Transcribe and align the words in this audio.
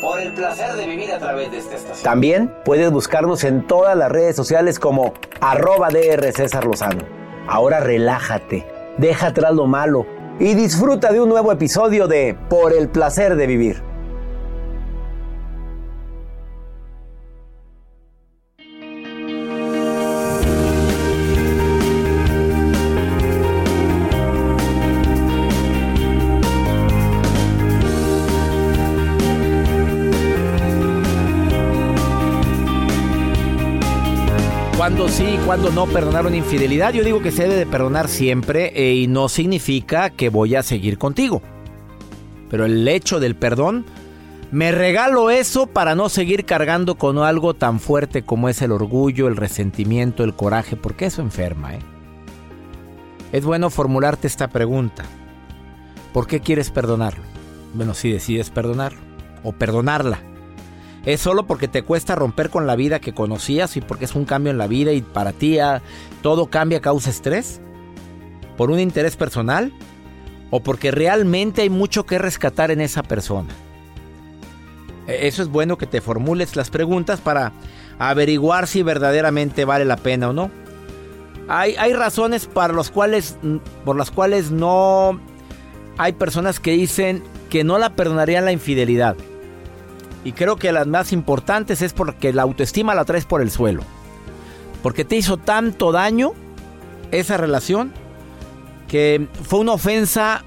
Por 0.00 0.20
el 0.20 0.32
placer 0.34 0.74
de 0.74 0.86
vivir 0.86 1.12
a 1.12 1.18
través 1.18 1.50
de 1.50 1.58
esta 1.58 1.76
estación. 1.76 2.04
También 2.04 2.54
puedes 2.64 2.90
buscarnos 2.90 3.44
en 3.44 3.66
todas 3.66 3.96
las 3.96 4.10
redes 4.10 4.36
sociales 4.36 4.78
como 4.78 5.14
arroba 5.40 5.88
DR 5.88 6.32
César 6.32 6.64
Lozano. 6.64 7.02
Ahora 7.48 7.80
relájate, 7.80 8.66
deja 8.98 9.28
atrás 9.28 9.54
lo 9.54 9.66
malo 9.66 10.06
y 10.38 10.54
disfruta 10.54 11.12
de 11.12 11.20
un 11.20 11.28
nuevo 11.28 11.52
episodio 11.52 12.08
de 12.08 12.36
Por 12.48 12.72
el 12.72 12.88
placer 12.88 13.36
de 13.36 13.46
vivir. 13.46 13.82
Cuando 34.86 35.08
sí, 35.08 35.36
cuando 35.44 35.72
no 35.72 35.86
perdonar 35.86 36.26
una 36.26 36.36
infidelidad. 36.36 36.92
Yo 36.92 37.02
digo 37.02 37.20
que 37.20 37.32
se 37.32 37.42
debe 37.42 37.56
de 37.56 37.66
perdonar 37.66 38.06
siempre 38.06 38.70
eh, 38.72 38.94
y 38.94 39.08
no 39.08 39.28
significa 39.28 40.10
que 40.10 40.28
voy 40.28 40.54
a 40.54 40.62
seguir 40.62 40.96
contigo. 40.96 41.42
Pero 42.48 42.66
el 42.66 42.86
hecho 42.86 43.18
del 43.18 43.34
perdón, 43.34 43.84
me 44.52 44.70
regalo 44.70 45.30
eso 45.30 45.66
para 45.66 45.96
no 45.96 46.08
seguir 46.08 46.44
cargando 46.44 46.94
con 46.94 47.18
algo 47.18 47.52
tan 47.52 47.80
fuerte 47.80 48.22
como 48.22 48.48
es 48.48 48.62
el 48.62 48.70
orgullo, 48.70 49.26
el 49.26 49.34
resentimiento, 49.34 50.22
el 50.22 50.34
coraje, 50.34 50.76
porque 50.76 51.06
eso 51.06 51.20
enferma. 51.20 51.74
¿eh? 51.74 51.80
Es 53.32 53.44
bueno 53.44 53.70
formularte 53.70 54.28
esta 54.28 54.46
pregunta. 54.46 55.02
¿Por 56.12 56.28
qué 56.28 56.38
quieres 56.38 56.70
perdonarlo? 56.70 57.24
Bueno, 57.74 57.92
si 57.92 58.12
decides 58.12 58.50
perdonarlo 58.50 59.00
o 59.42 59.50
perdonarla. 59.50 60.20
¿Es 61.06 61.20
solo 61.20 61.46
porque 61.46 61.68
te 61.68 61.82
cuesta 61.82 62.14
romper 62.16 62.50
con 62.50 62.66
la 62.66 62.76
vida 62.76 63.00
que 63.00 63.14
conocías 63.14 63.76
y 63.76 63.80
porque 63.80 64.04
es 64.06 64.14
un 64.14 64.24
cambio 64.24 64.50
en 64.50 64.58
la 64.58 64.66
vida 64.66 64.92
y 64.92 65.02
para 65.02 65.32
ti 65.32 65.58
ah, 65.60 65.80
todo 66.20 66.46
cambia 66.46 66.80
causa 66.80 67.10
estrés? 67.10 67.60
¿Por 68.56 68.70
un 68.70 68.80
interés 68.80 69.16
personal? 69.16 69.72
¿O 70.50 70.60
porque 70.60 70.90
realmente 70.90 71.62
hay 71.62 71.70
mucho 71.70 72.04
que 72.06 72.18
rescatar 72.18 72.70
en 72.72 72.80
esa 72.80 73.02
persona? 73.04 73.48
E- 75.06 75.28
Eso 75.28 75.42
es 75.42 75.48
bueno 75.48 75.78
que 75.78 75.86
te 75.86 76.00
formules 76.00 76.56
las 76.56 76.70
preguntas 76.70 77.20
para 77.20 77.52
averiguar 78.00 78.66
si 78.66 78.82
verdaderamente 78.82 79.64
vale 79.64 79.84
la 79.84 79.96
pena 79.96 80.30
o 80.30 80.32
no. 80.32 80.50
Hay, 81.48 81.76
hay 81.76 81.92
razones 81.92 82.46
para 82.46 82.72
los 82.74 82.90
cuales, 82.90 83.36
por 83.84 83.94
las 83.94 84.10
cuales 84.10 84.50
no 84.50 85.20
hay 85.98 86.14
personas 86.14 86.58
que 86.58 86.72
dicen 86.72 87.22
que 87.48 87.62
no 87.62 87.78
la 87.78 87.94
perdonarían 87.94 88.44
la 88.44 88.50
infidelidad. 88.50 89.16
Y 90.26 90.32
creo 90.32 90.56
que 90.56 90.72
las 90.72 90.88
más 90.88 91.12
importantes 91.12 91.82
es 91.82 91.92
porque 91.92 92.32
la 92.32 92.42
autoestima 92.42 92.96
la 92.96 93.04
traes 93.04 93.24
por 93.24 93.40
el 93.40 93.48
suelo. 93.52 93.84
Porque 94.82 95.04
te 95.04 95.14
hizo 95.14 95.36
tanto 95.36 95.92
daño 95.92 96.32
esa 97.12 97.36
relación 97.36 97.92
que 98.88 99.28
fue 99.44 99.60
una 99.60 99.74
ofensa 99.74 100.42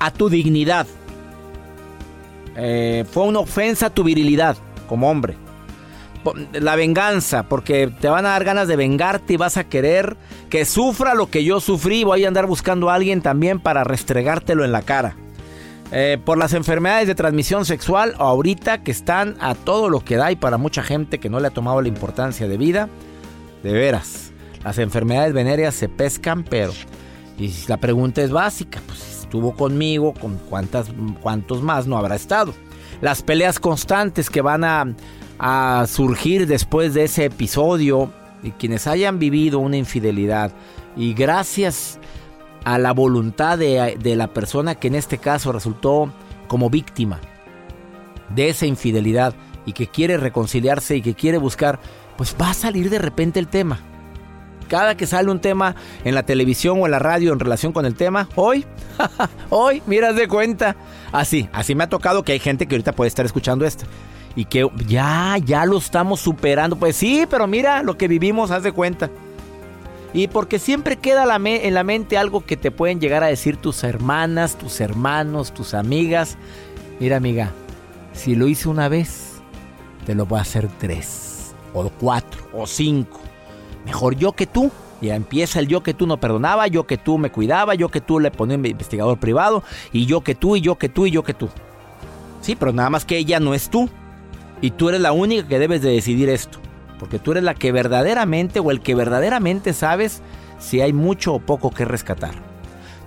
a 0.00 0.10
tu 0.10 0.28
dignidad. 0.28 0.88
Eh, 2.56 3.04
fue 3.12 3.22
una 3.22 3.38
ofensa 3.38 3.86
a 3.86 3.90
tu 3.90 4.02
virilidad 4.02 4.56
como 4.88 5.08
hombre. 5.08 5.36
La 6.54 6.74
venganza, 6.74 7.44
porque 7.44 7.92
te 8.00 8.08
van 8.08 8.26
a 8.26 8.30
dar 8.30 8.42
ganas 8.42 8.66
de 8.66 8.74
vengarte 8.74 9.34
y 9.34 9.36
vas 9.36 9.56
a 9.56 9.68
querer 9.68 10.16
que 10.50 10.64
sufra 10.64 11.14
lo 11.14 11.30
que 11.30 11.44
yo 11.44 11.60
sufrí. 11.60 12.02
Voy 12.02 12.24
a 12.24 12.28
andar 12.28 12.46
buscando 12.46 12.90
a 12.90 12.96
alguien 12.96 13.22
también 13.22 13.60
para 13.60 13.84
restregártelo 13.84 14.64
en 14.64 14.72
la 14.72 14.82
cara. 14.82 15.14
Eh, 15.94 16.18
por 16.24 16.38
las 16.38 16.54
enfermedades 16.54 17.06
de 17.06 17.14
transmisión 17.14 17.66
sexual, 17.66 18.14
ahorita 18.16 18.82
que 18.82 18.90
están 18.90 19.36
a 19.40 19.54
todo 19.54 19.90
lo 19.90 20.00
que 20.00 20.16
da 20.16 20.32
y 20.32 20.36
para 20.36 20.56
mucha 20.56 20.82
gente 20.82 21.20
que 21.20 21.28
no 21.28 21.38
le 21.38 21.48
ha 21.48 21.50
tomado 21.50 21.82
la 21.82 21.88
importancia 21.88 22.48
de 22.48 22.56
vida, 22.56 22.88
de 23.62 23.72
veras, 23.72 24.32
las 24.64 24.78
enfermedades 24.78 25.34
venéreas 25.34 25.74
se 25.74 25.88
pescan, 25.88 26.44
pero... 26.44 26.72
Y 27.38 27.52
la 27.66 27.76
pregunta 27.76 28.22
es 28.22 28.30
básica, 28.30 28.80
pues 28.86 29.22
estuvo 29.22 29.54
conmigo, 29.54 30.14
con 30.14 30.38
cuántas, 30.48 30.86
cuántos 31.20 31.62
más 31.62 31.86
no 31.86 31.98
habrá 31.98 32.14
estado. 32.14 32.54
Las 33.00 33.22
peleas 33.22 33.58
constantes 33.58 34.30
que 34.30 34.40
van 34.40 34.64
a, 34.64 34.94
a 35.38 35.86
surgir 35.88 36.46
después 36.46 36.94
de 36.94 37.04
ese 37.04 37.26
episodio, 37.26 38.10
y 38.42 38.52
quienes 38.52 38.86
hayan 38.86 39.18
vivido 39.18 39.58
una 39.58 39.76
infidelidad, 39.76 40.52
y 40.96 41.12
gracias 41.14 41.98
a 42.64 42.78
la 42.78 42.92
voluntad 42.92 43.58
de, 43.58 43.96
de 44.00 44.16
la 44.16 44.28
persona 44.28 44.74
que 44.74 44.88
en 44.88 44.94
este 44.94 45.18
caso 45.18 45.52
resultó 45.52 46.12
como 46.48 46.70
víctima 46.70 47.20
de 48.34 48.48
esa 48.48 48.66
infidelidad 48.66 49.34
y 49.66 49.72
que 49.72 49.86
quiere 49.86 50.16
reconciliarse 50.16 50.96
y 50.96 51.02
que 51.02 51.14
quiere 51.14 51.38
buscar, 51.38 51.80
pues 52.16 52.36
va 52.40 52.50
a 52.50 52.54
salir 52.54 52.90
de 52.90 52.98
repente 52.98 53.38
el 53.38 53.48
tema. 53.48 53.80
Cada 54.68 54.96
que 54.96 55.06
sale 55.06 55.30
un 55.30 55.40
tema 55.40 55.76
en 56.04 56.14
la 56.14 56.22
televisión 56.22 56.80
o 56.80 56.86
en 56.86 56.92
la 56.92 56.98
radio 56.98 57.32
en 57.32 57.40
relación 57.40 57.72
con 57.72 57.84
el 57.84 57.94
tema, 57.94 58.28
hoy, 58.36 58.64
hoy, 59.50 59.82
miras 59.86 60.16
de 60.16 60.28
cuenta. 60.28 60.76
Así, 61.12 61.48
así 61.52 61.74
me 61.74 61.84
ha 61.84 61.88
tocado 61.88 62.22
que 62.22 62.32
hay 62.32 62.38
gente 62.38 62.66
que 62.66 62.74
ahorita 62.74 62.92
puede 62.92 63.08
estar 63.08 63.26
escuchando 63.26 63.66
esto. 63.66 63.84
Y 64.34 64.46
que 64.46 64.66
ya, 64.86 65.36
ya 65.44 65.66
lo 65.66 65.76
estamos 65.76 66.20
superando. 66.20 66.76
Pues 66.76 66.96
sí, 66.96 67.26
pero 67.28 67.46
mira 67.46 67.82
lo 67.82 67.98
que 67.98 68.08
vivimos, 68.08 68.50
haz 68.50 68.62
de 68.62 68.72
cuenta. 68.72 69.10
Y 70.14 70.28
porque 70.28 70.58
siempre 70.58 70.96
queda 70.96 71.24
la 71.24 71.36
en 71.36 71.74
la 71.74 71.84
mente 71.84 72.18
algo 72.18 72.44
que 72.44 72.56
te 72.56 72.70
pueden 72.70 73.00
llegar 73.00 73.24
a 73.24 73.28
decir 73.28 73.56
tus 73.56 73.82
hermanas, 73.82 74.56
tus 74.56 74.80
hermanos, 74.80 75.52
tus 75.54 75.72
amigas. 75.72 76.36
Mira, 77.00 77.16
amiga, 77.16 77.50
si 78.12 78.34
lo 78.34 78.46
hice 78.46 78.68
una 78.68 78.88
vez, 78.88 79.40
te 80.04 80.14
lo 80.14 80.26
voy 80.26 80.38
a 80.38 80.42
hacer 80.42 80.68
tres, 80.78 81.54
o 81.72 81.88
cuatro, 81.88 82.42
o 82.52 82.66
cinco. 82.66 83.20
Mejor 83.84 84.16
yo 84.16 84.32
que 84.32 84.46
tú. 84.46 84.70
Ya 85.00 85.16
empieza 85.16 85.58
el 85.58 85.66
yo 85.66 85.82
que 85.82 85.94
tú 85.94 86.06
no 86.06 86.20
perdonaba, 86.20 86.68
yo 86.68 86.86
que 86.86 86.96
tú 86.96 87.18
me 87.18 87.32
cuidaba, 87.32 87.74
yo 87.74 87.88
que 87.88 88.00
tú 88.00 88.20
le 88.20 88.30
ponía 88.30 88.56
un 88.56 88.64
investigador 88.64 89.18
privado, 89.18 89.64
y 89.90 90.06
yo 90.06 90.20
que 90.20 90.36
tú, 90.36 90.54
y 90.54 90.60
yo 90.60 90.78
que 90.78 90.88
tú, 90.88 91.06
y 91.06 91.10
yo 91.10 91.24
que 91.24 91.34
tú. 91.34 91.48
Sí, 92.40 92.54
pero 92.54 92.72
nada 92.72 92.88
más 92.88 93.04
que 93.04 93.18
ella 93.18 93.40
no 93.40 93.52
es 93.52 93.68
tú. 93.68 93.90
Y 94.60 94.70
tú 94.70 94.90
eres 94.90 95.00
la 95.00 95.10
única 95.10 95.48
que 95.48 95.58
debes 95.58 95.82
de 95.82 95.90
decidir 95.90 96.28
esto. 96.28 96.60
Porque 97.02 97.18
tú 97.18 97.32
eres 97.32 97.42
la 97.42 97.54
que 97.54 97.72
verdaderamente 97.72 98.60
o 98.60 98.70
el 98.70 98.80
que 98.80 98.94
verdaderamente 98.94 99.72
sabes 99.72 100.22
si 100.60 100.80
hay 100.82 100.92
mucho 100.92 101.34
o 101.34 101.40
poco 101.40 101.72
que 101.72 101.84
rescatar. 101.84 102.30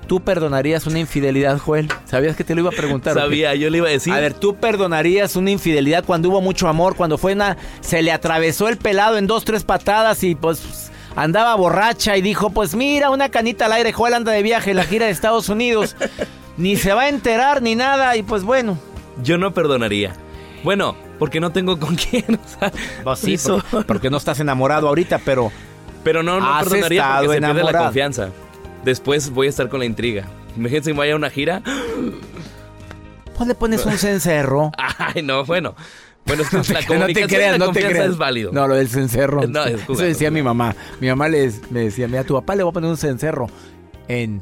¿Tú 0.05 0.19
perdonarías 0.19 0.85
una 0.85 0.99
infidelidad, 0.99 1.57
Joel? 1.59 1.87
¿Sabías 2.03 2.35
que 2.35 2.43
te 2.43 2.55
lo 2.55 2.59
iba 2.59 2.71
a 2.71 2.73
preguntar? 2.73 3.13
Sabía, 3.13 3.55
yo 3.55 3.69
le 3.69 3.77
iba 3.77 3.87
a 3.87 3.91
decir. 3.91 4.11
A 4.11 4.19
ver, 4.19 4.33
¿tú 4.33 4.57
perdonarías 4.57 5.37
una 5.37 5.49
infidelidad 5.49 6.03
cuando 6.03 6.27
hubo 6.27 6.41
mucho 6.41 6.67
amor, 6.67 6.97
cuando 6.97 7.17
fue 7.17 7.31
una... 7.31 7.55
se 7.79 8.01
le 8.01 8.11
atravesó 8.11 8.67
el 8.67 8.75
pelado 8.75 9.17
en 9.17 9.27
dos, 9.27 9.45
tres 9.45 9.63
patadas 9.63 10.25
y 10.25 10.35
pues 10.35 10.91
andaba 11.15 11.55
borracha 11.55 12.17
y 12.17 12.21
dijo, 12.21 12.49
pues 12.49 12.75
mira, 12.75 13.11
una 13.11 13.29
canita 13.29 13.67
al 13.67 13.71
aire, 13.71 13.93
Joel 13.93 14.15
anda 14.15 14.33
de 14.33 14.43
viaje 14.43 14.71
en 14.71 14.75
la 14.75 14.83
gira 14.83 15.05
de 15.05 15.13
Estados 15.13 15.47
Unidos. 15.47 15.95
ni 16.57 16.75
se 16.75 16.91
va 16.91 17.03
a 17.03 17.07
enterar 17.07 17.61
ni 17.61 17.75
nada 17.75 18.17
y 18.17 18.23
pues 18.23 18.43
bueno. 18.43 18.77
Yo 19.23 19.37
no 19.37 19.53
perdonaría. 19.53 20.11
Bueno, 20.65 20.97
porque 21.19 21.39
no 21.39 21.51
tengo 21.51 21.79
con 21.79 21.95
quién. 22.09 22.25
O 22.35 22.59
sea, 22.59 22.71
pues 23.03 23.19
sí, 23.19 23.37
porque 23.87 24.09
no 24.09 24.17
estás 24.17 24.39
enamorado 24.39 24.87
ahorita, 24.87 25.19
pero... 25.23 25.51
Pero 26.03 26.21
no, 26.21 26.39
no 26.39 26.59
perdonaría 26.59 27.17
porque 27.17 27.33
se 27.33 27.41
pierde 27.41 27.63
la 27.63 27.79
confianza. 27.79 28.29
Después 28.83 29.31
voy 29.31 29.47
a 29.47 29.49
estar 29.49 29.69
con 29.69 29.79
la 29.79 29.85
intriga. 29.85 30.25
Imagínense 30.55 30.91
que 30.91 30.97
vaya 30.97 31.13
a 31.13 31.15
una 31.15 31.29
gira. 31.29 31.61
Pues 33.35 33.49
le 33.49 33.55
pones 33.55 33.85
un 33.85 33.97
cencerro. 33.97 34.71
Ay, 34.97 35.21
no, 35.21 35.43
bueno. 35.43 35.75
Bueno, 36.25 36.43
es 36.43 36.49
que 36.49 36.73
la 36.73 36.85
comunicación 36.85 36.99
no 37.03 37.07
te 37.07 37.27
creas, 37.27 37.59
la 37.59 37.65
no 37.65 37.71
te 37.73 37.83
creas. 37.83 38.05
es 38.11 38.17
válido. 38.17 38.53
No, 38.53 38.65
lo 38.65 38.75
del 38.75 38.87
cencerro. 38.87 39.45
No, 39.45 39.65
es 39.65 39.81
Eso 39.81 40.03
decía 40.03 40.31
mi 40.31 40.41
mamá. 40.41 40.73
Mi 41.01 41.09
mamá 41.09 41.27
les, 41.27 41.69
me 41.69 41.81
decía, 41.81 42.07
mira, 42.07 42.21
a 42.21 42.23
tu 42.23 42.33
papá 42.33 42.55
le 42.55 42.63
voy 42.63 42.71
a 42.71 42.73
poner 42.73 42.89
un 42.89 42.95
cencerro 42.95 43.47
en 44.07 44.41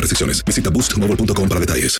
restricciones. 0.01 0.43
Visita 0.43 0.69
boostmobile.com 0.69 1.47
para 1.47 1.59
detalles. 1.59 1.97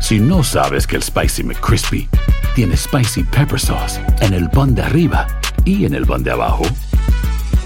Si 0.00 0.20
no 0.20 0.44
sabes 0.44 0.86
que 0.86 0.96
el 0.96 1.02
Spicy 1.02 1.42
McCrispy 1.42 2.08
tiene 2.54 2.76
Spicy 2.76 3.24
Pepper 3.24 3.58
Sauce 3.58 4.00
en 4.20 4.34
el 4.34 4.48
pan 4.50 4.74
de 4.74 4.82
arriba 4.82 5.26
y 5.64 5.84
en 5.84 5.94
el 5.94 6.06
pan 6.06 6.22
de 6.22 6.30
abajo, 6.30 6.64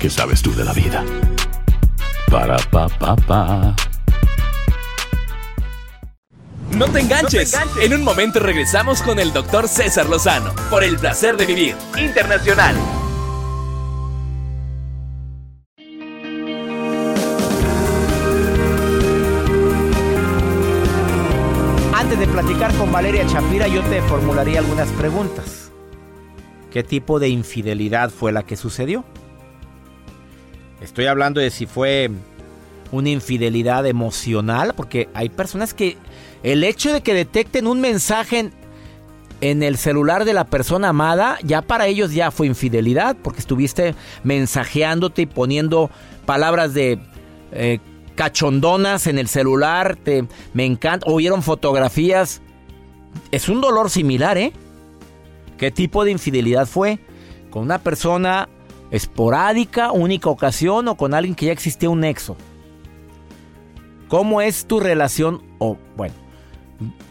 ¿qué 0.01 0.09
sabes 0.09 0.41
tú 0.41 0.55
de 0.55 0.65
la 0.65 0.73
vida? 0.73 1.05
Para, 2.31 2.57
pa, 2.71 2.89
pa, 2.89 3.17
pa. 3.17 3.77
No 6.71 6.87
te, 6.87 7.01
enganches. 7.01 7.53
no 7.53 7.59
te 7.59 7.65
enganches. 7.65 7.85
En 7.85 7.95
un 7.95 8.05
momento 8.05 8.41
regresamos 8.41 9.03
con 9.03 9.19
el 9.19 9.33
doctor 9.33 9.69
César 9.69 10.09
Lozano 10.09 10.55
por 10.71 10.85
el 10.85 10.97
placer 10.97 11.37
de 11.37 11.47
vivir 11.47 11.77
internacional. 11.99 12.77
Chapira, 23.33 23.69
yo 23.69 23.81
te 23.85 24.03
formularía 24.03 24.59
algunas 24.59 24.89
preguntas. 24.91 25.71
¿Qué 26.73 26.83
tipo 26.83 27.21
de 27.21 27.29
infidelidad 27.29 28.11
fue 28.11 28.33
la 28.33 28.43
que 28.43 28.57
sucedió? 28.57 29.05
Estoy 30.81 31.07
hablando 31.07 31.41
de 31.41 31.51
si 31.51 31.67
fue 31.67 32.11
una 32.91 33.09
infidelidad 33.09 33.87
emocional, 33.87 34.75
porque 34.75 35.09
hay 35.15 35.29
personas 35.29 35.75
que 35.75 35.97
el 36.43 36.65
hecho 36.65 36.93
de 36.93 37.03
que 37.03 37.15
detecten 37.15 37.69
un 37.69 37.81
mensaje 37.81 38.51
en, 39.41 39.63
el 39.63 39.77
celular 39.77 40.25
de 40.25 40.33
la 40.33 40.47
persona 40.47 40.89
amada, 40.89 41.39
ya 41.45 41.63
para 41.63 41.87
ellos 41.87 42.13
ya 42.13 42.33
fue 42.33 42.49
infidelidad, 42.49 43.17
porque 43.23 43.39
estuviste 43.39 43.95
mensajeándote 44.25 45.23
y 45.23 45.27
poniendo 45.27 45.89
palabras 46.27 46.75
de 46.75 46.99
eh, 47.53 47.79
cachondonas 48.17 49.07
en 49.07 49.21
el 49.21 49.29
celular, 49.29 49.95
te, 49.95 50.25
me 50.53 50.65
encanta, 50.65 51.07
oyeron 51.09 51.45
fotografías. 51.45 52.43
Es 53.31 53.49
un 53.49 53.61
dolor 53.61 53.91
similar, 53.91 54.39
¿eh? 54.39 54.53
¿Qué 55.59 55.71
tipo 55.71 56.05
de 56.05 56.11
infidelidad 56.11 56.67
fue? 56.67 56.99
¿Con 57.51 57.63
una 57.63 57.79
persona 57.79 58.49
esporádica, 58.91 59.93
única 59.93 60.31
ocasión 60.31 60.89
o 60.89 60.97
con 60.97 61.15
alguien 61.15 61.35
que 61.35 61.47
ya 61.47 61.53
existía 61.53 61.91
un 61.91 62.01
nexo? 62.01 62.37
¿Cómo 64.09 64.41
es 64.41 64.67
tu 64.67 64.81
relación? 64.81 65.43
O, 65.59 65.77
bueno, 65.97 66.15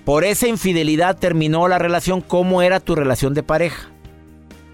por 0.04 0.24
esa 0.24 0.48
infidelidad 0.48 1.18
terminó 1.18 1.68
la 1.68 1.78
relación. 1.78 2.22
¿Cómo 2.22 2.62
era 2.62 2.80
tu 2.80 2.96
relación 2.96 3.34
de 3.34 3.44
pareja? 3.44 3.90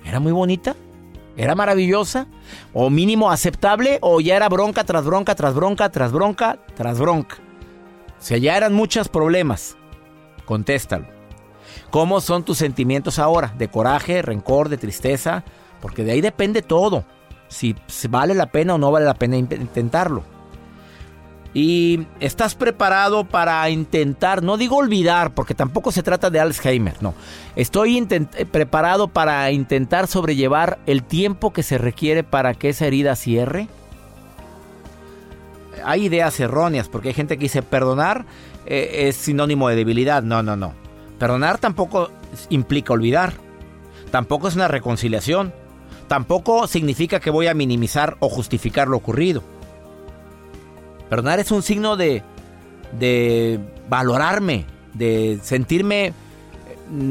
¿Era 0.05 0.19
muy 0.19 0.31
bonita? 0.31 0.75
¿Era 1.37 1.53
maravillosa? 1.53 2.27
¿O 2.73 2.89
mínimo 2.89 3.29
aceptable? 3.29 3.99
¿O 4.01 4.21
ya 4.21 4.37
era 4.37 4.47
bronca 4.49 4.83
tras 4.85 5.03
bronca, 5.03 5.35
tras 5.35 5.53
bronca, 5.53 5.89
tras 5.91 6.11
bronca, 6.11 6.59
tras 6.75 6.99
bronca? 6.99 7.37
O 8.17 8.21
sea, 8.21 8.37
ya 8.37 8.55
eran 8.55 8.73
muchos 8.73 9.09
problemas. 9.09 9.75
Contéstalo. 10.45 11.14
¿Cómo 11.89 12.21
son 12.21 12.43
tus 12.43 12.57
sentimientos 12.57 13.19
ahora? 13.19 13.53
¿De 13.57 13.67
coraje, 13.67 14.21
rencor, 14.21 14.69
de 14.69 14.77
tristeza? 14.77 15.43
Porque 15.81 16.03
de 16.03 16.11
ahí 16.11 16.21
depende 16.21 16.61
todo. 16.61 17.05
Si 17.47 17.75
vale 18.09 18.33
la 18.33 18.47
pena 18.47 18.75
o 18.75 18.77
no 18.77 18.91
vale 18.91 19.05
la 19.05 19.13
pena 19.13 19.37
intentarlo. 19.37 20.23
Y 21.55 22.05
estás 22.19 22.53
preparado 22.53 23.23
para 23.23 23.69
intentar, 23.69 24.43
no 24.43 24.57
digo 24.57 24.75
olvidar, 24.75 25.33
porque 25.33 25.55
tampoco 25.55 25.93
se 25.93 26.03
trata 26.03 26.29
de 26.29 26.41
Alzheimer, 26.41 27.01
no. 27.01 27.13
Estoy 27.55 27.97
eh, 27.97 28.45
preparado 28.45 29.07
para 29.07 29.49
intentar 29.51 30.07
sobrellevar 30.07 30.79
el 30.85 31.01
tiempo 31.01 31.53
que 31.53 31.63
se 31.63 31.77
requiere 31.77 32.23
para 32.23 32.55
que 32.55 32.67
esa 32.67 32.87
herida 32.87 33.15
cierre. 33.15 33.69
Hay 35.85 36.07
ideas 36.07 36.37
erróneas, 36.41 36.89
porque 36.89 37.09
hay 37.09 37.13
gente 37.13 37.37
que 37.37 37.43
dice 37.43 37.61
perdonar 37.61 38.25
eh, 38.65 39.07
es 39.07 39.15
sinónimo 39.15 39.69
de 39.69 39.77
debilidad. 39.77 40.23
No, 40.23 40.43
no, 40.43 40.57
no. 40.57 40.73
Perdonar 41.19 41.57
tampoco 41.57 42.09
implica 42.49 42.93
olvidar. 42.93 43.33
Tampoco 44.11 44.47
es 44.47 44.55
una 44.55 44.67
reconciliación. 44.67 45.53
Tampoco 46.07 46.67
significa 46.67 47.19
que 47.19 47.29
voy 47.29 47.47
a 47.47 47.53
minimizar 47.53 48.17
o 48.19 48.29
justificar 48.29 48.87
lo 48.87 48.97
ocurrido. 48.97 49.41
Perdonar 51.09 51.39
es 51.39 51.51
un 51.51 51.63
signo 51.63 51.97
de, 51.97 52.23
de 52.99 53.59
valorarme, 53.89 54.65
de 54.93 55.39
sentirme 55.41 56.13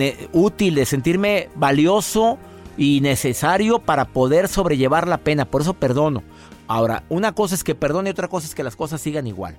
eh, 0.00 0.28
útil, 0.32 0.75
de 0.76 0.87
sentirme 0.87 1.49
valioso 1.54 2.38
y 2.76 3.00
necesario 3.00 3.78
para 3.78 4.04
poder 4.04 4.49
sobrellevar 4.49 5.08
la 5.08 5.18
pena. 5.18 5.44
Por 5.44 5.62
eso 5.62 5.75
perdono. 5.75 6.23
Ahora, 6.66 7.04
una 7.08 7.32
cosa 7.32 7.54
es 7.54 7.64
que 7.64 7.75
perdone 7.75 8.11
y 8.11 8.12
otra 8.12 8.28
cosa 8.28 8.46
es 8.46 8.54
que 8.54 8.62
las 8.62 8.76
cosas 8.76 9.00
sigan 9.00 9.26
igual. 9.26 9.58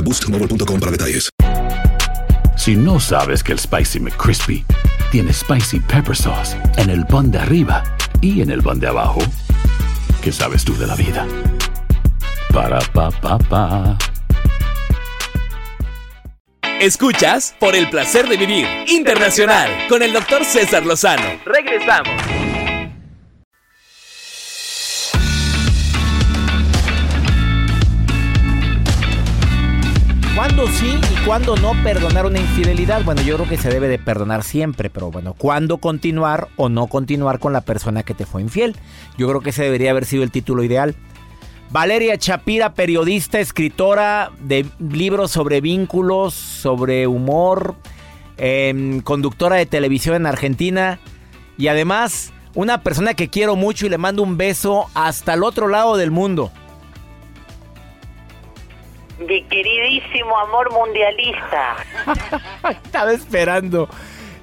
boostmobile.com 0.00 0.80
para 0.80 0.92
detalles. 0.92 1.28
Si 2.56 2.74
no 2.74 2.98
sabes 2.98 3.42
que 3.42 3.52
el 3.52 3.58
Spicy 3.58 4.00
McCrispy 4.00 4.64
tiene 5.12 5.32
Spicy 5.32 5.80
Pepper 5.80 6.16
Sauce 6.16 6.56
en 6.78 6.90
el 6.90 7.06
pan 7.06 7.30
de 7.30 7.38
arriba 7.38 7.84
y 8.20 8.40
en 8.40 8.50
el 8.50 8.62
pan 8.62 8.80
de 8.80 8.88
abajo, 8.88 9.20
¿qué 10.22 10.32
sabes 10.32 10.64
tú 10.64 10.76
de 10.76 10.86
la 10.86 10.96
vida? 10.96 11.26
Para, 12.52 12.80
pa, 12.80 13.10
pa, 13.10 13.38
pa. 13.38 13.98
Escuchas 16.80 17.54
por 17.58 17.74
el 17.74 17.88
placer 17.88 18.28
de 18.28 18.36
vivir 18.36 18.66
internacional 18.88 19.70
con 19.88 20.02
el 20.02 20.12
doctor 20.12 20.44
César 20.44 20.84
Lozano. 20.84 21.24
Regresamos. 21.44 22.35
¿Cuándo 30.66 30.80
sí 30.80 31.00
y 31.12 31.24
cuándo 31.24 31.56
no 31.56 31.80
perdonar 31.84 32.26
una 32.26 32.40
infidelidad? 32.40 33.04
Bueno, 33.04 33.22
yo 33.22 33.36
creo 33.36 33.48
que 33.48 33.56
se 33.56 33.68
debe 33.68 33.86
de 33.86 34.00
perdonar 34.00 34.42
siempre, 34.42 34.90
pero 34.90 35.12
bueno, 35.12 35.32
¿cuándo 35.34 35.78
continuar 35.78 36.48
o 36.56 36.68
no 36.68 36.88
continuar 36.88 37.38
con 37.38 37.52
la 37.52 37.60
persona 37.60 38.02
que 38.02 38.14
te 38.14 38.26
fue 38.26 38.42
infiel? 38.42 38.74
Yo 39.16 39.28
creo 39.28 39.42
que 39.42 39.50
ese 39.50 39.62
debería 39.62 39.92
haber 39.92 40.06
sido 40.06 40.24
el 40.24 40.32
título 40.32 40.64
ideal. 40.64 40.96
Valeria 41.70 42.18
Chapira, 42.18 42.74
periodista, 42.74 43.38
escritora 43.38 44.32
de 44.40 44.66
libros 44.80 45.30
sobre 45.30 45.60
vínculos, 45.60 46.34
sobre 46.34 47.06
humor, 47.06 47.76
em, 48.36 49.02
conductora 49.02 49.56
de 49.56 49.66
televisión 49.66 50.16
en 50.16 50.26
Argentina 50.26 50.98
y 51.56 51.68
además 51.68 52.32
una 52.56 52.82
persona 52.82 53.14
que 53.14 53.28
quiero 53.28 53.54
mucho 53.54 53.86
y 53.86 53.88
le 53.88 53.98
mando 53.98 54.24
un 54.24 54.36
beso 54.36 54.86
hasta 54.94 55.34
el 55.34 55.44
otro 55.44 55.68
lado 55.68 55.96
del 55.96 56.10
mundo. 56.10 56.50
Mi 59.18 59.42
queridísimo 59.44 60.38
amor 60.38 60.72
mundialista. 60.72 61.76
Estaba 62.84 63.12
esperando. 63.12 63.88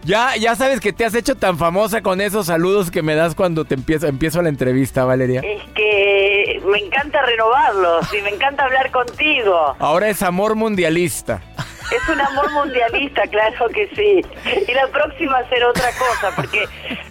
Ya, 0.03 0.36
ya 0.36 0.56
sabes 0.56 0.82
que 0.82 0.92
te 0.92 1.06
has 1.06 1.15
hecho 1.15 1.36
tan 1.36 1.58
famosa 1.58 2.01
con 2.01 2.20
esos 2.20 2.48
saludos 2.48 2.92
que 2.92 3.01
me 3.01 3.15
das 3.15 3.36
cuando 3.36 3.63
te 3.63 3.75
empiezo, 3.75 4.08
empiezo 4.08 4.42
la 4.42 4.50
entrevista, 4.50 5.06
Valeria. 5.06 5.39
Es 5.42 5.63
que 5.75 6.62
me 6.65 6.80
encanta 6.80 7.22
renovarlos 7.22 8.13
y 8.13 8.22
me 8.22 8.30
encanta 8.32 8.65
hablar 8.65 8.92
contigo. 8.92 9.75
Ahora 9.80 10.10
es 10.10 10.22
amor 10.22 10.56
mundialista. 10.56 11.42
Es 11.92 12.10
un 12.10 12.20
amor 12.20 12.52
mundialista, 12.52 13.24
claro 13.28 13.68
que 13.70 13.88
sí. 13.96 14.22
Y 14.68 14.74
la 14.74 14.88
próxima 14.88 15.48
será 15.50 15.70
otra 15.70 15.90
cosa, 15.92 16.36
porque 16.36 16.66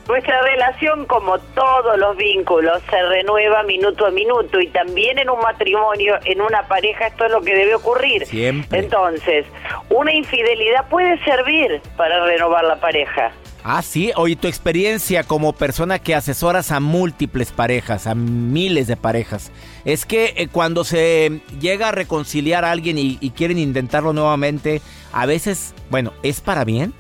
nuestra 0.09 0.43
relación, 0.43 1.07
como 1.07 1.39
todos 1.39 1.99
los 1.99 2.17
vínculos, 2.17 2.83
se 2.91 3.03
renueva 3.03 3.63
minuto 3.63 4.07
a 4.07 4.11
minuto 4.11 4.61
y 4.61 4.69
también 4.69 5.19
en 5.19 5.31
un 5.31 5.41
matrimonio, 5.41 6.19
en 6.25 6.41
una 6.41 6.67
pareja, 6.69 7.07
esto 7.07 7.27
es 7.27 7.33
lo 7.33 7.43
que 7.43 7.55
debe 7.55 7.75
ocurrir. 7.75 8.27
Siempre. 8.27 8.81
Entonces, 8.81 9.47
una 9.91 10.13
infidelidad 10.13 10.89
puede 10.89 11.23
servir 11.25 11.81
para 11.97 12.25
renovar 12.25 12.65
la 12.65 12.81
pareja. 12.81 13.33
Ah, 13.65 13.83
sí. 13.83 14.11
Oye, 14.17 14.35
tu 14.35 14.49
experiencia 14.49 15.23
como 15.23 15.53
persona 15.53 16.01
que 16.01 16.15
asesoras 16.15 16.73
a 16.73 16.81
múltiples 16.81 17.53
parejas, 17.53 18.07
a 18.07 18.15
miles 18.15 18.89
de 18.89 18.97
parejas, 18.97 19.53
es 19.85 20.07
que 20.07 20.35
eh, 20.37 20.49
cuando 20.49 20.85
se 20.85 21.41
llega 21.61 21.89
a 21.89 21.93
reconciliar 21.93 22.65
a 22.65 22.71
alguien 22.71 22.99
y, 22.99 23.19
y 23.21 23.31
quieren 23.31 23.59
intentarlo 23.59 24.13
nuevamente, 24.13 24.81
a 25.13 25.27
veces, 25.27 25.75
bueno, 25.91 26.13
¿es 26.23 26.41
para 26.41 26.65
bien? 26.65 26.95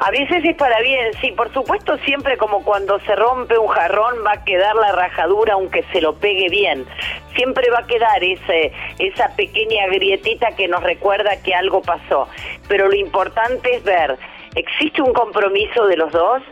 A 0.00 0.10
veces 0.10 0.44
es 0.44 0.56
para 0.56 0.80
bien, 0.80 1.12
sí, 1.20 1.32
por 1.32 1.52
supuesto 1.52 1.98
siempre 2.04 2.36
como 2.36 2.62
cuando 2.62 3.00
se 3.00 3.14
rompe 3.16 3.58
un 3.58 3.68
jarrón 3.68 4.14
va 4.24 4.32
a 4.32 4.44
quedar 4.44 4.74
la 4.76 4.92
rajadura 4.92 5.54
aunque 5.54 5.82
se 5.92 6.00
lo 6.00 6.14
pegue 6.14 6.48
bien. 6.48 6.86
Siempre 7.34 7.70
va 7.70 7.80
a 7.80 7.86
quedar 7.86 8.22
ese, 8.22 8.72
esa 8.98 9.34
pequeña 9.36 9.86
grietita 9.88 10.52
que 10.52 10.68
nos 10.68 10.82
recuerda 10.82 11.42
que 11.42 11.54
algo 11.54 11.82
pasó. 11.82 12.28
Pero 12.68 12.88
lo 12.88 12.94
importante 12.94 13.74
es 13.74 13.84
ver, 13.84 14.16
¿existe 14.54 15.02
un 15.02 15.12
compromiso 15.12 15.86
de 15.86 15.96
los 15.96 16.12
dos? 16.12 16.42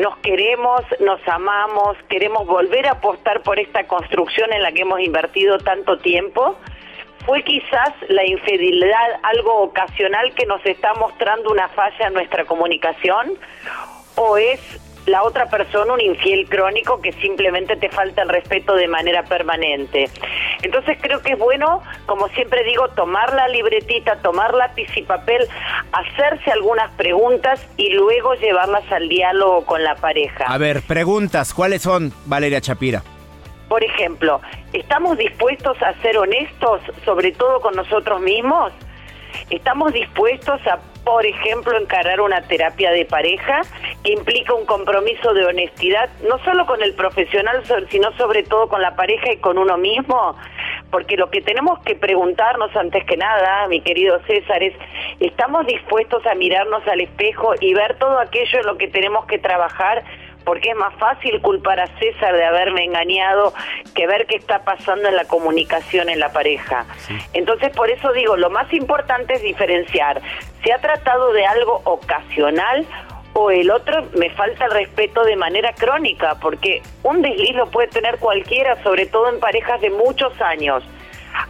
Nos 0.00 0.16
queremos, 0.20 0.80
nos 1.00 1.20
amamos, 1.28 1.94
queremos 2.08 2.46
volver 2.46 2.86
a 2.86 2.92
apostar 2.92 3.42
por 3.42 3.58
esta 3.58 3.86
construcción 3.86 4.50
en 4.50 4.62
la 4.62 4.72
que 4.72 4.80
hemos 4.80 4.98
invertido 5.00 5.58
tanto 5.58 5.98
tiempo. 5.98 6.56
¿Fue 7.26 7.42
quizás 7.42 7.92
la 8.08 8.24
infidelidad 8.24 9.20
algo 9.22 9.60
ocasional 9.60 10.32
que 10.34 10.46
nos 10.46 10.64
está 10.64 10.94
mostrando 10.94 11.50
una 11.50 11.68
falla 11.68 12.06
en 12.06 12.14
nuestra 12.14 12.46
comunicación? 12.46 13.34
¿O 14.16 14.38
es 14.38 14.58
la 15.04 15.22
otra 15.22 15.50
persona 15.50 15.92
un 15.92 16.00
infiel 16.00 16.48
crónico 16.48 17.02
que 17.02 17.12
simplemente 17.12 17.76
te 17.76 17.90
falta 17.90 18.22
el 18.22 18.30
respeto 18.30 18.74
de 18.76 18.88
manera 18.88 19.24
permanente? 19.24 20.08
Entonces 20.62 20.96
creo 20.98 21.20
que 21.20 21.32
es 21.32 21.38
bueno, 21.38 21.82
como 22.10 22.26
siempre 22.30 22.64
digo, 22.64 22.88
tomar 22.88 23.32
la 23.34 23.46
libretita, 23.46 24.16
tomar 24.16 24.52
lápiz 24.52 24.88
y 24.96 25.02
papel, 25.02 25.46
hacerse 25.92 26.50
algunas 26.50 26.90
preguntas 26.96 27.64
y 27.76 27.90
luego 27.90 28.34
llevarlas 28.34 28.82
al 28.90 29.08
diálogo 29.08 29.64
con 29.64 29.84
la 29.84 29.94
pareja. 29.94 30.42
A 30.48 30.58
ver, 30.58 30.82
preguntas, 30.82 31.54
¿cuáles 31.54 31.82
son, 31.82 32.12
Valeria 32.26 32.60
Chapira? 32.60 33.04
Por 33.68 33.84
ejemplo, 33.84 34.40
¿estamos 34.72 35.18
dispuestos 35.18 35.80
a 35.84 35.94
ser 36.02 36.18
honestos, 36.18 36.80
sobre 37.04 37.30
todo 37.30 37.60
con 37.60 37.76
nosotros 37.76 38.20
mismos? 38.20 38.72
¿Estamos 39.48 39.92
dispuestos 39.92 40.60
a, 40.66 40.80
por 41.04 41.24
ejemplo, 41.24 41.78
encarar 41.78 42.20
una 42.20 42.42
terapia 42.42 42.90
de 42.90 43.04
pareja 43.04 43.60
que 44.02 44.14
implica 44.14 44.52
un 44.52 44.66
compromiso 44.66 45.32
de 45.32 45.44
honestidad, 45.44 46.10
no 46.28 46.42
solo 46.44 46.66
con 46.66 46.82
el 46.82 46.92
profesional, 46.94 47.62
sino 47.88 48.12
sobre 48.16 48.42
todo 48.42 48.68
con 48.68 48.82
la 48.82 48.96
pareja 48.96 49.32
y 49.32 49.36
con 49.36 49.58
uno 49.58 49.76
mismo? 49.76 50.34
Porque 50.90 51.16
lo 51.16 51.30
que 51.30 51.40
tenemos 51.40 51.78
que 51.80 51.94
preguntarnos 51.94 52.74
antes 52.76 53.04
que 53.04 53.16
nada, 53.16 53.68
mi 53.68 53.80
querido 53.80 54.20
César, 54.26 54.62
es, 54.62 54.74
¿estamos 55.20 55.66
dispuestos 55.66 56.26
a 56.26 56.34
mirarnos 56.34 56.86
al 56.88 57.00
espejo 57.00 57.54
y 57.60 57.74
ver 57.74 57.96
todo 57.98 58.18
aquello 58.18 58.60
en 58.60 58.66
lo 58.66 58.76
que 58.76 58.88
tenemos 58.88 59.26
que 59.26 59.38
trabajar? 59.38 60.02
porque 60.44 60.70
es 60.70 60.76
más 60.76 60.94
fácil 60.94 61.40
culpar 61.42 61.80
a 61.80 61.86
César 61.98 62.34
de 62.34 62.44
haberme 62.44 62.84
engañado 62.84 63.52
que 63.94 64.06
ver 64.06 64.26
qué 64.26 64.36
está 64.36 64.64
pasando 64.64 65.08
en 65.08 65.16
la 65.16 65.24
comunicación 65.24 66.08
en 66.08 66.18
la 66.18 66.32
pareja. 66.32 66.86
Entonces, 67.32 67.70
por 67.70 67.90
eso 67.90 68.12
digo, 68.12 68.36
lo 68.36 68.50
más 68.50 68.72
importante 68.72 69.34
es 69.34 69.42
diferenciar. 69.42 70.20
¿Se 70.64 70.72
ha 70.72 70.78
tratado 70.78 71.32
de 71.32 71.44
algo 71.46 71.82
ocasional 71.84 72.86
o 73.32 73.50
el 73.50 73.70
otro 73.70 74.06
me 74.16 74.30
falta 74.30 74.66
el 74.66 74.72
respeto 74.72 75.24
de 75.24 75.36
manera 75.36 75.72
crónica? 75.74 76.36
Porque 76.40 76.82
un 77.02 77.22
desliz 77.22 77.54
lo 77.54 77.70
puede 77.70 77.88
tener 77.88 78.18
cualquiera, 78.18 78.82
sobre 78.82 79.06
todo 79.06 79.28
en 79.28 79.40
parejas 79.40 79.80
de 79.80 79.90
muchos 79.90 80.32
años. 80.40 80.82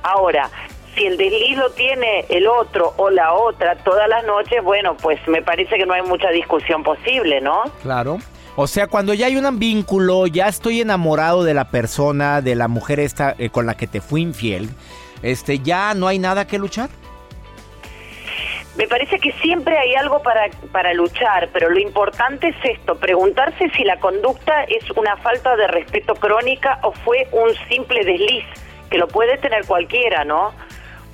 Ahora, 0.03 0.51
si 0.95 1.07
el 1.07 1.17
desliz 1.17 1.57
lo 1.57 1.71
tiene 1.71 2.27
el 2.29 2.47
otro 2.47 2.95
o 2.97 3.11
la 3.11 3.33
otra 3.33 3.77
todas 3.77 4.09
las 4.09 4.25
noches, 4.25 4.63
bueno, 4.63 4.97
pues 4.97 5.19
me 5.29 5.43
parece 5.43 5.77
que 5.77 5.87
no 5.87 5.95
hay 5.95 6.03
mucha 6.03 6.31
discusión 6.31 6.83
posible, 6.83 7.41
¿no? 7.41 7.65
Claro. 7.83 8.19
O 8.57 8.67
sea, 8.67 8.89
cuando 8.89 9.15
ya 9.15 9.27
hay 9.27 9.37
un 9.37 9.59
vínculo, 9.59 10.27
ya 10.27 10.49
estoy 10.49 10.81
enamorado 10.81 11.45
de 11.45 11.55
la 11.55 11.71
persona, 11.71 12.43
de 12.43 12.55
la 12.57 12.69
mujer 12.69 13.01
esta 13.01 13.35
eh, 13.39 13.49
con 13.49 13.65
la 13.65 13.75
que 13.75 13.87
te 13.87 14.01
fui 14.01 14.23
infiel, 14.23 14.69
este, 15.23 15.61
ya 15.61 15.95
no 15.95 16.09
hay 16.09 16.19
nada 16.19 16.47
que 16.47 16.59
luchar. 16.59 16.91
Me 18.77 18.87
parece 18.87 19.19
que 19.19 19.33
siempre 19.33 19.77
hay 19.77 19.95
algo 19.95 20.23
para, 20.23 20.49
para 20.71 20.95
luchar, 20.95 21.49
pero 21.53 21.71
lo 21.71 21.81
importante 21.81 22.49
es 22.49 22.57
esto, 22.79 22.97
preguntarse 22.97 23.69
si 23.71 23.85
la 23.85 23.99
conducta 23.99 24.63
es 24.65 24.89
una 24.93 25.17
falta 25.17 25.57
de 25.57 25.67
respeto 25.67 26.15
crónica 26.15 26.79
o 26.83 26.93
fue 26.93 27.27
un 27.33 27.53
simple 27.69 28.05
desliz, 28.05 28.45
que 28.89 28.99
lo 28.99 29.09
puede 29.09 29.39
tener 29.39 29.67
cualquiera, 29.67 30.25
¿no? 30.25 30.53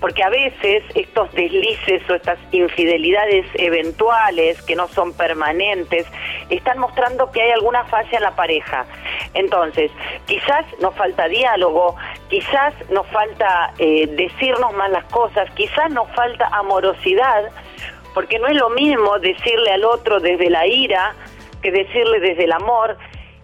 Porque 0.01 0.23
a 0.23 0.29
veces 0.29 0.83
estos 0.95 1.33
deslices 1.33 2.09
o 2.11 2.15
estas 2.15 2.39
infidelidades 2.53 3.47
eventuales 3.55 4.61
que 4.63 4.77
no 4.77 4.89
son 4.89 5.15
permanentes 5.15 6.07
están 6.51 6.79
mostrando 6.79 7.31
que 7.31 7.43
hay 7.43 7.51
alguna 7.53 7.85
falla 7.85 8.19
en 8.19 8.23
la 8.23 8.37
pareja. 8.37 8.85
Entonces, 9.35 9.91
quizás 10.27 10.65
nos 10.81 10.95
falta 10.95 11.29
diálogo, 11.29 11.97
quizás 12.29 12.75
nos 12.91 13.07
falta 13.09 13.73
eh, 13.79 14.07
decirnos 14.07 14.73
más 14.75 14.91
las 14.91 15.05
cosas, 15.07 15.51
quizás 15.55 15.91
nos 15.91 16.11
falta 16.13 16.47
amorosidad, 16.53 17.51
porque 18.15 18.39
no 18.39 18.49
es 18.49 18.57
lo 18.57 18.71
mismo 18.71 19.19
decirle 19.19 19.71
al 19.73 19.85
otro 19.85 20.21
desde 20.21 20.51
la 20.51 20.67
ira 20.67 21.15
que 21.63 21.71
decirle 21.71 22.21
desde 22.21 22.45
el 22.45 22.53
amor, 22.53 22.97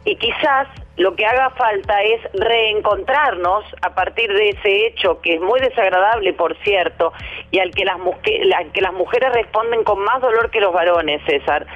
y 0.04 0.16
quizás 0.16 0.68
lo 0.96 1.16
que 1.16 1.24
haga 1.24 1.50
falta 1.50 2.02
es 2.02 2.20
reencontrarnos 2.34 3.64
a 3.80 3.94
partir 3.94 4.30
de 4.32 4.50
ese 4.50 4.86
hecho 4.86 5.20
que 5.22 5.36
es 5.36 5.40
muy 5.40 5.58
desagradable, 5.60 6.34
por 6.34 6.54
cierto, 6.58 7.12
y 7.50 7.60
al 7.60 7.70
que 7.70 7.84
las, 7.84 7.96
que 8.72 8.80
las 8.80 8.92
mujeres 8.92 9.32
responden 9.32 9.84
con 9.84 10.00
más 10.04 10.20
dolor 10.20 10.50
que 10.50 10.60
los 10.60 10.72
varones, 10.72 11.22
César, 11.24 11.66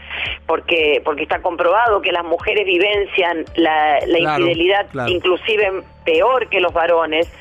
porque 0.46 1.00
porque 1.04 1.22
está 1.22 1.40
comprobado 1.40 2.02
que 2.02 2.12
las 2.12 2.24
mujeres 2.24 2.66
vivencian 2.66 3.44
la, 3.54 3.98
infidelidad 4.06 4.86
inclusive 5.06 5.82
peor 6.04 6.48
que 6.48 6.60
los 6.60 6.72
varones. 6.72 7.32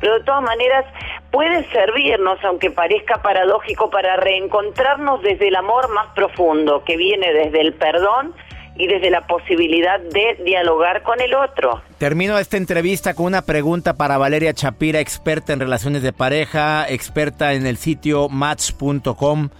Pero 0.00 0.18
de 0.18 0.24
todas 0.24 0.42
maneras 0.42 0.84
puede 1.30 1.64
servirnos, 1.70 2.38
aunque 2.44 2.70
parezca 2.70 3.22
paradójico, 3.22 3.90
para 3.90 4.16
reencontrarnos 4.16 5.22
desde 5.22 5.48
el 5.48 5.56
amor 5.56 5.88
más 5.94 6.08
profundo, 6.14 6.84
que 6.84 6.96
viene 6.96 7.32
desde 7.32 7.60
el 7.60 7.72
perdón 7.74 8.34
y 8.76 8.86
desde 8.86 9.10
la 9.10 9.26
posibilidad 9.26 10.00
de 10.00 10.42
dialogar 10.44 11.02
con 11.02 11.20
el 11.20 11.34
otro. 11.34 11.82
Termino 11.98 12.38
esta 12.38 12.56
entrevista 12.56 13.14
con 13.14 13.26
una 13.26 13.42
pregunta 13.42 13.94
para 13.94 14.18
Valeria 14.18 14.52
Chapira, 14.52 15.00
experta 15.00 15.52
en 15.52 15.60
relaciones 15.60 16.02
de 16.02 16.12
pareja, 16.12 16.86
experta 16.88 17.52
en 17.52 17.66
el 17.66 17.76
sitio 17.76 18.28
match.com. 18.28 19.50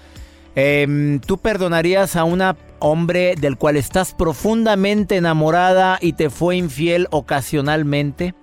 Em, 0.56 1.20
¿Tú 1.20 1.38
perdonarías 1.38 2.16
a 2.16 2.24
un 2.24 2.42
hombre 2.78 3.34
del 3.36 3.56
cual 3.56 3.76
estás 3.76 4.14
profundamente 4.14 5.16
enamorada 5.16 5.98
y 6.00 6.12
te 6.12 6.30
fue 6.30 6.56
infiel 6.56 7.08
ocasionalmente? 7.10 8.34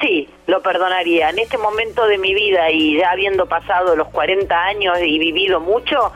Sí, 0.00 0.28
lo 0.46 0.62
perdonaría. 0.62 1.30
En 1.30 1.38
este 1.38 1.58
momento 1.58 2.06
de 2.06 2.18
mi 2.18 2.34
vida 2.34 2.70
y 2.70 2.98
ya 2.98 3.10
habiendo 3.10 3.46
pasado 3.46 3.96
los 3.96 4.08
40 4.08 4.54
años 4.54 4.98
y 5.02 5.18
vivido 5.18 5.60
mucho, 5.60 6.12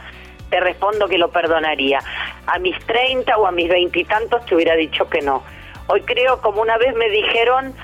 te 0.54 0.60
respondo 0.60 1.08
que 1.08 1.18
lo 1.18 1.32
perdonaría. 1.32 1.98
A 2.46 2.60
mis 2.60 2.78
30 2.86 3.36
o 3.38 3.44
a 3.44 3.50
mis 3.50 3.68
veintitantos 3.68 4.46
te 4.46 4.54
hubiera 4.54 4.76
dicho 4.76 5.08
que 5.08 5.20
no. 5.20 5.42
Hoy 5.88 6.02
creo, 6.02 6.40
como 6.42 6.62
una 6.62 6.78
vez 6.78 6.94
me 6.94 7.10
dijeron, 7.10 7.74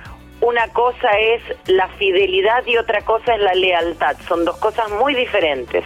una 0.40 0.68
cosa 0.68 1.08
es 1.18 1.42
la 1.66 1.88
fidelidad 1.88 2.64
y 2.66 2.76
otra 2.76 3.00
cosa 3.00 3.34
es 3.34 3.40
la 3.40 3.54
lealtad. 3.54 4.16
Son 4.28 4.44
dos 4.44 4.56
cosas 4.58 4.88
muy 4.88 5.16
diferentes. 5.16 5.84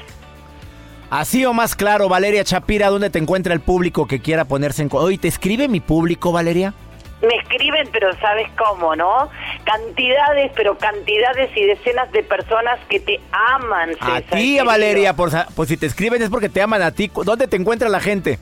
Así 1.09 1.47
o 1.47 1.55
más 1.55 1.75
claro, 1.75 2.11
Valeria 2.11 2.45
Chapira, 2.45 2.91
¿dónde 2.91 3.09
te 3.09 3.19
encuentra 3.19 3.55
el 3.55 3.61
público 3.61 4.07
que 4.07 4.21
quiera 4.21 4.45
ponerse 4.45 4.83
en... 4.83 4.91
Hoy 4.93 5.17
te 5.17 5.29
escribe 5.29 5.69
mi 5.69 5.81
público, 5.81 6.33
Valeria 6.33 6.75
me 7.23 7.37
escriben, 7.37 7.89
pero 7.93 8.13
sabes 8.19 8.49
cómo, 8.57 8.95
¿no? 8.97 9.29
Cantidades, 9.65 10.53
pero 10.55 10.77
cantidades 10.79 11.51
y 11.57 11.65
decenas 11.65 12.11
de 12.13 12.23
personas 12.23 12.79
que 12.89 13.01
te 13.01 13.21
aman. 13.33 13.91
a 14.01 14.21
ti, 14.21 14.59
Valeria, 14.61 15.15
por, 15.15 15.31
pues 15.55 15.69
si 15.69 15.77
te 15.77 15.87
escriben 15.87 16.23
es 16.23 16.31
porque 16.31 16.49
te 16.49 16.61
aman 16.61 16.83
a 16.83 16.91
ti. 16.91 17.11
¿Dónde 17.25 17.49
te 17.49 17.57
encuentra 17.57 17.89
la 17.89 18.01
gente? 18.01 18.39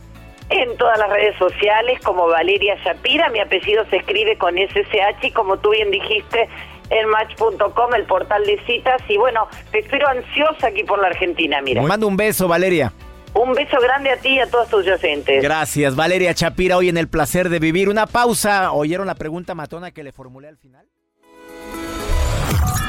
En 0.51 0.77
todas 0.77 0.99
las 0.99 1.09
redes 1.09 1.37
sociales 1.39 1.99
como 2.03 2.27
Valeria 2.27 2.77
Shapira, 2.85 3.31
mi 3.31 3.41
apellido 3.41 3.85
se 3.89 3.97
escribe 3.97 4.37
con 4.37 4.57
SSH 4.57 5.27
y 5.27 5.31
como 5.31 5.57
tú 5.59 5.71
bien 5.71 5.91
dijiste, 5.91 6.49
en 6.91 7.09
match.com, 7.09 7.95
el 7.95 8.05
portal 8.05 8.45
de 8.45 8.61
citas. 8.67 9.01
Y 9.09 9.17
bueno, 9.17 9.49
te 9.71 9.79
espero 9.79 10.09
ansiosa 10.09 10.67
aquí 10.69 10.83
por 10.85 11.01
la 11.01 11.09
Argentina, 11.09 11.61
mira. 11.63 11.81
Me 11.81 11.89
mando 11.89 12.07
un 12.07 12.17
beso, 12.17 12.49
Valeria. 12.49 12.93
Un 13.43 13.55
beso 13.55 13.77
grande 13.81 14.09
a 14.11 14.17
ti 14.19 14.37
y 14.37 14.39
a 14.39 14.47
todos 14.47 14.69
tus 14.69 14.87
docentes. 14.87 15.43
Gracias, 15.43 15.97
Valeria 15.97 16.33
Chapira, 16.33 16.77
hoy 16.77 16.89
en 16.89 16.97
el 16.97 17.09
placer 17.09 17.49
de 17.49 17.59
vivir. 17.59 17.89
Una 17.89 18.07
pausa. 18.07 18.71
¿Oyeron 18.71 19.09
la 19.09 19.17
pregunta 19.17 19.57
matona 19.57 19.91
que 19.91 20.05
le 20.05 20.13
formulé 20.13 20.47
al 20.47 20.59
final? 20.59 20.87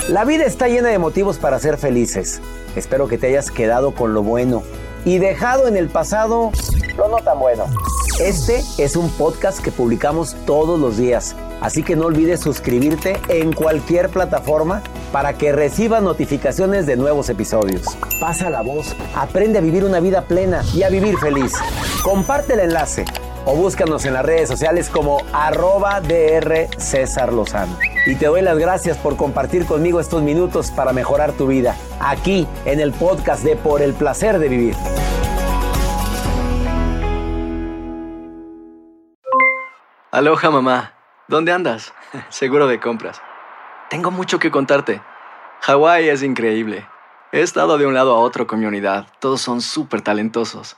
La 0.09 0.25
vida 0.25 0.45
está 0.45 0.67
llena 0.67 0.89
de 0.89 0.99
motivos 0.99 1.39
para 1.39 1.57
ser 1.57 1.79
felices. 1.79 2.39
Espero 2.75 3.07
que 3.07 3.17
te 3.17 3.29
hayas 3.29 3.49
quedado 3.49 3.95
con 3.95 4.13
lo 4.13 4.21
bueno 4.21 4.61
y 5.05 5.17
dejado 5.17 5.67
en 5.67 5.77
el 5.77 5.89
pasado 5.89 6.51
lo 6.97 7.07
no 7.07 7.17
tan 7.17 7.39
bueno. 7.39 7.65
Este 8.19 8.63
es 8.77 8.95
un 8.95 9.09
podcast 9.09 9.59
que 9.59 9.71
publicamos 9.71 10.35
todos 10.45 10.79
los 10.79 10.97
días, 10.97 11.35
así 11.61 11.81
que 11.81 11.95
no 11.95 12.05
olvides 12.05 12.39
suscribirte 12.39 13.19
en 13.27 13.53
cualquier 13.53 14.09
plataforma 14.09 14.83
para 15.11 15.33
que 15.33 15.51
recibas 15.51 16.03
notificaciones 16.03 16.85
de 16.85 16.95
nuevos 16.95 17.29
episodios. 17.29 17.85
Pasa 18.19 18.49
la 18.49 18.61
voz, 18.61 18.95
aprende 19.15 19.57
a 19.57 19.61
vivir 19.61 19.83
una 19.83 19.99
vida 19.99 20.21
plena 20.23 20.63
y 20.73 20.83
a 20.83 20.89
vivir 20.89 21.17
feliz. 21.17 21.53
Comparte 22.03 22.53
el 22.53 22.59
enlace 22.61 23.05
o 23.45 23.55
búscanos 23.55 24.05
en 24.05 24.13
las 24.13 24.25
redes 24.25 24.49
sociales 24.49 24.89
como 24.89 25.21
arroba 25.33 26.01
DR 26.01 26.67
César 26.77 27.33
Lozano. 27.33 27.77
Y 28.05 28.15
te 28.15 28.25
doy 28.25 28.41
las 28.41 28.57
gracias 28.57 28.97
por 28.97 29.17
compartir 29.17 29.65
conmigo 29.65 29.99
estos 29.99 30.21
minutos 30.21 30.71
para 30.71 30.93
mejorar 30.93 31.33
tu 31.33 31.47
vida, 31.47 31.75
aquí 31.99 32.47
en 32.65 32.79
el 32.79 32.91
podcast 32.91 33.43
de 33.43 33.55
Por 33.55 33.81
el 33.81 33.93
Placer 33.93 34.39
de 34.39 34.49
Vivir. 34.49 34.75
Aloha 40.11 40.51
mamá, 40.51 40.93
¿dónde 41.27 41.51
andas? 41.51 41.93
Seguro 42.29 42.67
de 42.67 42.79
compras. 42.79 43.21
Tengo 43.89 44.11
mucho 44.11 44.37
que 44.37 44.51
contarte. 44.51 45.01
Hawái 45.61 46.09
es 46.09 46.23
increíble. 46.23 46.87
He 47.31 47.41
estado 47.41 47.79
de 47.79 47.87
un 47.87 47.95
lado 47.95 48.13
a 48.13 48.19
otro 48.19 48.45
con 48.45 48.59
mi 48.59 48.67
unidad. 48.67 49.07
Todos 49.19 49.41
son 49.41 49.61
súper 49.61 50.01
talentosos. 50.01 50.77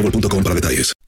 para 0.43 0.55
detalles. 0.55 0.93